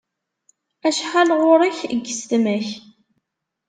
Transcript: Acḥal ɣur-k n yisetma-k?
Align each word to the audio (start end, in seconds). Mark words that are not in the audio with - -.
Acḥal 0.87 1.29
ɣur-k 1.41 1.79
n 1.97 1.99
yisetma-k? 2.05 2.67